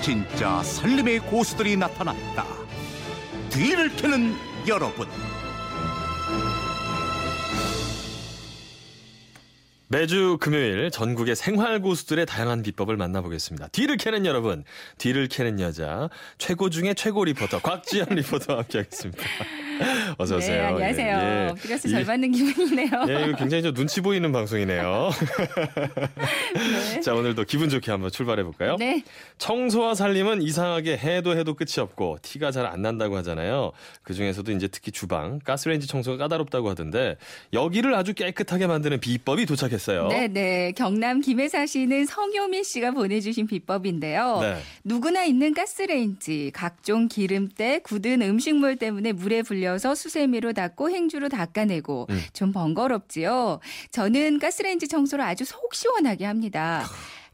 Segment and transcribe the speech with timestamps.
[0.00, 2.46] 진짜 살림의 고수들이 나타났다.
[3.50, 4.34] 뒤를 캐는
[4.66, 5.06] 여러분.
[9.88, 13.68] 매주 금요일 전국의 생활 고수들의 다양한 비법을 만나보겠습니다.
[13.68, 14.64] 뒤를 캐는 여러분,
[14.98, 16.08] 뒤를 캐는 여자,
[16.38, 19.22] 최고 중에 최고 리포터 곽지연 리포터와 함께하겠습니다.
[20.18, 20.62] 어서 오세요.
[20.62, 21.18] 네, 안녕하세요.
[21.18, 21.54] 예, 예.
[21.60, 22.90] 플러스 잘 받는 기분이네요.
[23.08, 25.10] 예, 이거 굉장히 좀 눈치 보이는 방송이네요.
[26.94, 27.00] 네.
[27.00, 28.76] 자, 오늘도 기분 좋게 한번 출발해 볼까요?
[28.78, 29.02] 네.
[29.38, 33.72] 청소와 살림은 이상하게 해도 해도 끝이 없고 티가 잘 안 난다고 하잖아요.
[34.02, 37.16] 그 중에서도 이제 특히 주방, 가스레인지 청소가 까다롭다고 하던데
[37.52, 40.08] 여기를 아주 깨끗하게 만드는 비법이 도착했어요.
[40.08, 40.72] 네, 네.
[40.72, 44.38] 경남 김해 사시는 성효민 씨가 보내주신 비법인데요.
[44.42, 44.58] 네.
[44.84, 52.06] 누구나 있는 가스레인지, 각종 기름때, 굳은 음식물 때문에 물에 불려 서 수세미로 닦고 행주로 닦아내고
[52.10, 52.20] 음.
[52.32, 53.60] 좀 번거롭지요.
[53.90, 56.84] 저는 가스레인지 청소를 아주 속 시원하게 합니다.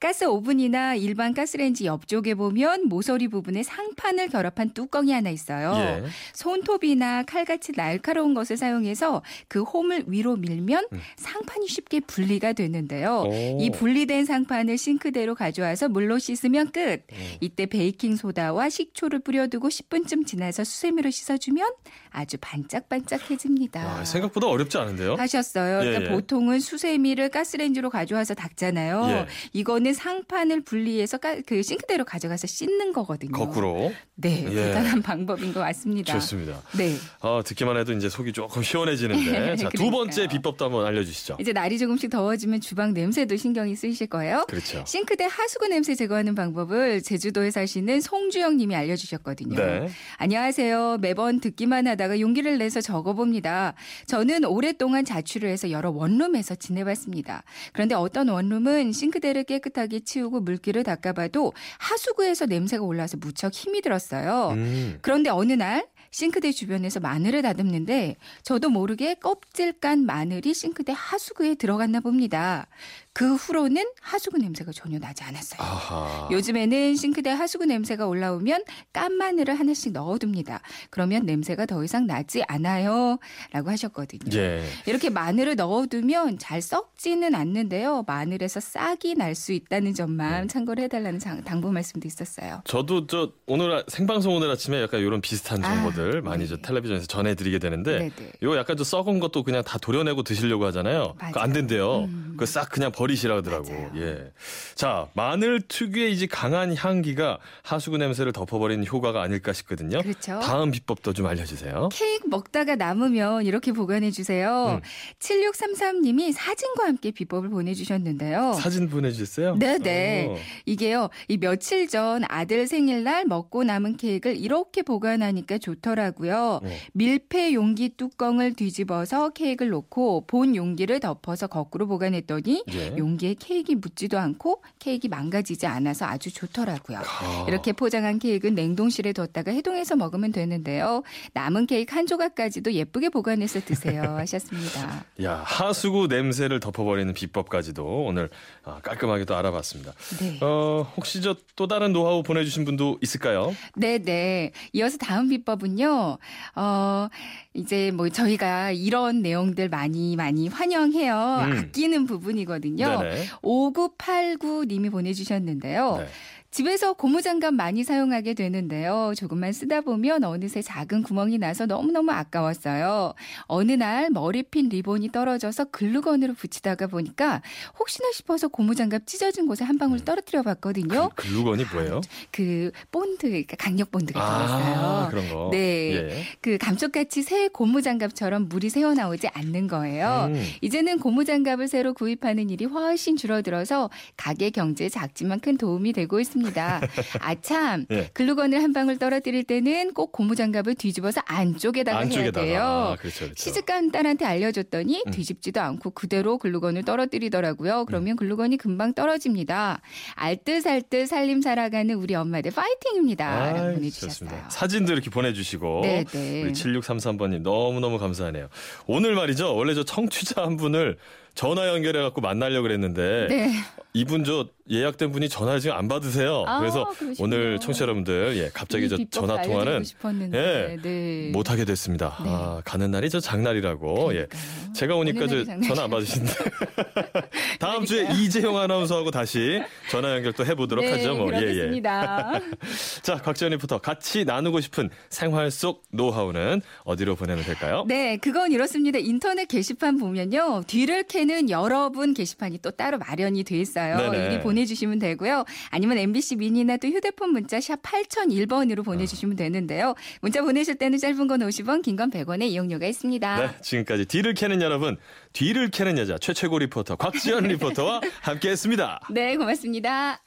[0.00, 5.72] 가스 오븐이나 일반 가스레인지 옆쪽에 보면 모서리 부분에 상판을 결합한 뚜껑이 하나 있어요.
[5.76, 6.04] 예.
[6.34, 11.00] 손톱이나 칼같이 날카로운 것을 사용해서 그 홈을 위로 밀면 음.
[11.16, 13.24] 상판이 쉽게 분리가 되는데요.
[13.26, 13.58] 오.
[13.60, 17.02] 이 분리된 상판을 싱크대로 가져와서 물로 씻으면 끝.
[17.12, 17.36] 음.
[17.40, 21.72] 이때 베이킹 소다와 식초를 뿌려두고 10분쯤 지나서 수세미로 씻어주면
[22.10, 23.80] 아주 반짝반짝해집니다.
[23.80, 25.14] 아, 생각보다 어렵지 않은데요?
[25.14, 25.80] 하셨어요.
[25.80, 26.14] 예, 그러니까 예.
[26.14, 29.06] 보통은 수세미를 가스레인지로 가져와서 닦잖아요.
[29.08, 29.26] 예.
[29.52, 33.32] 이거는 상판을 분리해서 가- 그 싱크대로 가져가서 씻는 거거든요.
[33.32, 33.92] 거꾸로.
[34.16, 34.54] 네, 예.
[34.54, 36.12] 대단한 방법인 것 같습니다.
[36.14, 36.60] 좋습니다.
[36.76, 36.94] 네.
[37.20, 39.56] 아, 듣기만 해도 이제 속이 조금 시원해지는데.
[39.56, 39.90] 자, 두.
[39.90, 41.36] 번째 비법도 한번 알려주시죠.
[41.40, 44.44] 이제 날이 조금씩 더워지면 주방 냄새도 신경이 쓰이실 거예요.
[44.48, 44.82] 그렇죠.
[44.86, 49.54] 싱크대 하수구 냄새 제거하는 방법을 제주도에 사시는 송주영 님이 알려주셨거든요.
[49.56, 49.88] 네.
[50.16, 50.98] 안녕하세요.
[51.00, 53.74] 매번 듣기만 하다가 용기를 내서 적어봅니다.
[54.06, 57.44] 저는 오랫동안 자취를 해서 여러 원룸에서 지내봤습니다.
[57.72, 64.50] 그런데 어떤 원룸은 싱크대를 깨끗 하게 치우고 물기를 닦아봐도 하수구에서 냄새가 올라서 무척 힘이 들었어요.
[64.52, 64.98] 음.
[65.02, 71.98] 그런데 어느 날 싱크대 주변에서 마늘을 다듬는데 저도 모르게 껍질 깐 마늘이 싱크대 하수구에 들어갔나
[71.98, 72.68] 봅니다.
[73.16, 75.60] 그 후로는 하수구 냄새가 전혀 나지 않았어요.
[75.62, 76.28] 아하.
[76.32, 80.60] 요즘에는 싱크대 하수구 냄새가 올라오면 깐 마늘을 하나씩 넣어둡니다.
[80.90, 83.18] 그러면 냄새가 더 이상 나지 않아요.
[83.52, 84.36] 라고 하셨거든요.
[84.36, 84.64] 예.
[84.86, 88.02] 이렇게 마늘을 넣어두면 잘 썩지는 않는데요.
[88.08, 89.94] 마늘에서 싹이 날 수 있다는 네.
[89.94, 92.62] 점만 참고를 해달라는 장- 당부 말씀도 있었어요.
[92.64, 96.48] 저도 저 오늘 아- 생방송 오늘 아침에 약간 이런 비슷한 아, 정보들 많이 네.
[96.48, 98.12] 저 텔레비전에서 전해드리게 되는데 네네.
[98.42, 101.14] 이거 약간 좀 썩은 것도 그냥 다 도려내고 드시려고 하잖아요.
[101.18, 101.52] 안.
[101.52, 102.04] 된대요.
[102.04, 102.28] 음.
[102.32, 103.70] 그거 싹 그냥 버 리시라 하더라고.
[103.70, 103.90] 맞아요.
[103.96, 104.32] 예.
[104.74, 110.00] 자 마늘 특유의 이제 강한 향기가 하수구 냄새를 덮어버리는 효과가 아닐까 싶거든요.
[110.00, 110.40] 그렇죠.
[110.40, 111.88] 다음 비법도 좀 알려주세요.
[111.92, 114.80] 케이크 먹다가 남으면 이렇게 보관해 주세요.
[114.80, 114.80] 음.
[115.18, 118.54] 7633님이 사진과 함께 비법을 보내주셨는데요.
[118.54, 119.56] 사진 보내주셨어요?
[119.58, 120.26] 네네.
[120.30, 120.36] 어.
[120.66, 126.60] 이게요, 이 며칠 전 아들 생일날 먹고 남은 케이크를 이렇게 보관하니까 좋더라고요.
[126.62, 126.68] 어.
[126.92, 132.93] 밀폐 용기 뚜껑을 뒤집어서 케이크를 놓고 본 용기를 덮어서 거꾸로 보관했더니 예.
[132.98, 136.98] 용기에 케이크 묻지도 않고 케이크 망가지지 않아서 아주 좋더라고요.
[136.98, 137.44] 아.
[137.48, 141.02] 이렇게 포장한 케이크는 냉동실에 뒀다가 해동해서 먹으면 되는데요.
[141.32, 144.02] 남은 케이크 한 조각까지도 예쁘게 보관해서 드세요.
[144.18, 145.04] 하셨습니다.
[145.22, 148.30] 야 하수구 냄새를 덮어버리는 비법까지도 오늘
[148.64, 149.92] 아, 깔끔하게 또 알아봤습니다.
[150.20, 150.38] 네.
[150.42, 153.54] 어, 혹시 저 또 다른 노하우 보내주신 분도 있을까요?
[153.76, 154.52] 네네.
[154.72, 156.18] 이어서 다음 비법은요,
[156.56, 157.08] 어,
[157.54, 161.14] 이제 뭐 저희가 이런 내용들 많이 많이 환영해요.
[161.44, 161.58] 음.
[161.58, 162.83] 아끼는 부분이거든요.
[162.88, 163.26] 네네.
[163.42, 165.96] 5989님이 보내주셨는데요.
[165.98, 166.06] 네.
[166.54, 169.12] 집에서 고무장갑 많이 사용하게 되는데요.
[169.16, 173.14] 조금만 쓰다 보면 어느새 작은 구멍이 나서 너무너무 아까웠어요.
[173.46, 177.42] 어느 날 머리핀 리본이 떨어져서 글루건으로 붙이다가 보니까
[177.76, 181.10] 혹시나 싶어서 고무장갑 찢어진 곳에 한 방울 떨어뜨려 봤거든요.
[181.16, 182.00] 그, 글루건이 뭐예요?
[182.30, 185.08] 그 본드, 그러니까 강력 본드가 아, 들어있어요.
[185.10, 185.48] 그런 거.
[185.50, 185.58] 네.
[185.58, 186.22] 예.
[186.40, 190.28] 그 감쪽같이 새 고무장갑처럼 물이 새어나오지 않는 거예요.
[190.30, 190.40] 음.
[190.60, 196.43] 이제는 고무장갑을 새로 구입하는 일이 훨씬 줄어들어서 가게 경제에 작지만 큰 도움이 되고 있습니다.
[197.20, 198.10] 아참, 예.
[198.12, 202.46] 글루건을 한 방울 떨어뜨릴 때는 꼭 고무장갑을 뒤집어서 안쪽에다가 안쪽에다가.
[202.46, 202.96] 해야 아, 돼요.
[203.00, 203.34] 그렇죠, 그렇죠.
[203.36, 205.10] 시집간 딸한테 알려줬더니 음.
[205.10, 207.84] 뒤집지도 않고 그대로 글루건을 떨어뜨리더라고요.
[207.86, 209.80] 그러면 글루건이 금방 떨어집니다.
[210.14, 213.52] 알뜰살뜰 살림 살아가는 우리 엄마들 파이팅입니다.
[213.52, 214.08] 라고 보내주셨어요.
[214.10, 214.50] 좋습니다.
[214.50, 216.42] 사진도 이렇게 보내주시고 네, 네.
[216.42, 218.48] 우리 7633번님 너무너무 감사하네요.
[218.86, 219.54] 오늘 말이죠.
[219.54, 220.96] 원래 저 청취자 한 분을
[221.34, 223.50] 전화 연결해 갖고 만나려고 그랬는데 네.
[223.92, 226.44] 이분 저 예약된 분이 전화를 지금 안 받으세요.
[226.46, 227.16] 아, 그래서 그러시구나.
[227.18, 229.84] 오늘 청취자 여러분들 예 갑자기 이저 전화 통화는
[230.32, 231.30] 예, 네.
[231.32, 232.16] 못 하게 됐습니다.
[232.24, 232.30] 네.
[232.30, 234.14] 아, 가는 날이 저 장날이라고.
[234.16, 234.26] 예.
[234.26, 234.72] 그러니까요.
[234.74, 235.44] 제가 오니까 저.
[235.44, 236.32] 전화 안 받으시는데.
[237.60, 238.08] 다음 주에.
[238.14, 239.60] 이재용 아나운서하고 다시
[239.90, 241.14] 전화 연결 또 해 보도록 네, 하죠.
[241.14, 241.30] 뭐.
[241.32, 241.40] 예, 예.
[241.40, 242.40] 그렇겠습니다.
[243.02, 247.84] 자, 곽지연 리포터 같이 나누고 싶은 생활 속 노하우는 어디로 보내면 될까요?
[247.88, 248.98] 네, 그건 이렇습니다.
[248.98, 250.62] 인터넷 게시판 보면요.
[250.66, 253.96] 뒤를 캐는 여러분 게시판이 또 따로 마련이 돼 있어요.
[253.96, 254.26] 네네.
[254.34, 255.44] 이리 보내주시면 되고요.
[255.70, 259.94] 아니면 MBC 미니나 또 휴대폰 문자 샵 8001번으로 보내주시면 되는데요.
[260.20, 263.36] 문자 보내실 때는 짧은 건 50원, 긴 건 100원의 이용료가 있습니다.
[263.40, 264.96] 네, 지금까지 뒤를 캐는 여러분,
[265.32, 269.00] 뒤를 캐는 여자 최최고 리포터 곽지연 리포터와 함께했습니다.
[269.10, 270.20] 네, 고맙습니다.